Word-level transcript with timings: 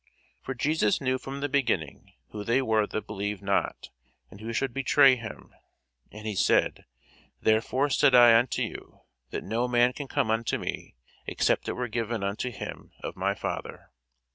For 0.41 0.55
Jesus 0.55 0.99
knew 0.99 1.19
from 1.19 1.41
the 1.41 1.47
beginning 1.47 2.13
who 2.31 2.43
they 2.43 2.59
were 2.59 2.87
that 2.87 3.05
believed 3.05 3.43
not, 3.43 3.91
and 4.31 4.41
who 4.41 4.51
should 4.51 4.73
betray 4.73 5.15
him. 5.15 5.53
And 6.11 6.25
he 6.25 6.33
said, 6.33 6.85
Therefore 7.39 7.87
said 7.91 8.15
I 8.15 8.35
unto 8.39 8.63
you, 8.63 9.01
that 9.29 9.43
no 9.43 9.67
man 9.67 9.93
can 9.93 10.07
come 10.07 10.31
unto 10.31 10.57
me, 10.57 10.95
except 11.27 11.67
it 11.69 11.73
were 11.73 11.87
given 11.87 12.23
unto 12.23 12.49
him 12.49 12.93
of 13.03 13.15
my 13.15 13.35
Father. 13.35 13.91